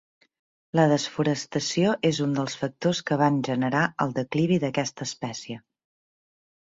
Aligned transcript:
La 0.79 0.85
desforestació 0.91 1.91
és 2.09 2.21
un 2.25 2.33
dels 2.39 2.57
factors 2.61 3.03
que 3.11 3.21
van 3.25 3.37
generar 3.51 3.85
el 4.07 4.17
declivi 4.19 4.59
d"aquesta 4.65 5.09
espècie. 5.11 5.61